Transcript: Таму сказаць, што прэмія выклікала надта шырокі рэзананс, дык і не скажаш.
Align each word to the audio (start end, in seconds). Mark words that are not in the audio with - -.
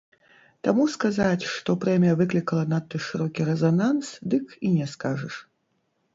Таму 0.67 0.85
сказаць, 0.93 1.43
што 1.55 1.75
прэмія 1.83 2.15
выклікала 2.21 2.63
надта 2.73 3.03
шырокі 3.09 3.47
рэзананс, 3.51 4.11
дык 4.35 4.45
і 4.69 4.75
не 4.81 4.91
скажаш. 4.97 5.35